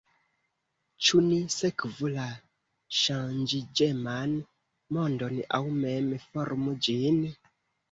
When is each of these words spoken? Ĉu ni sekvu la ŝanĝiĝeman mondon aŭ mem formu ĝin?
Ĉu 1.07 1.19
ni 1.25 1.35
sekvu 1.55 2.09
la 2.13 2.25
ŝanĝiĝeman 3.01 4.35
mondon 4.99 5.39
aŭ 5.61 5.63
mem 5.79 6.11
formu 6.27 6.77
ĝin? 6.91 7.25